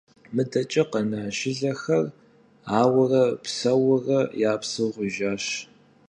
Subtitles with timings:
[0.35, 2.03] МыдэкӀэ къэна жылэхэр
[2.79, 5.45] ауэрэ псэуурэ, я псыр гъужащ.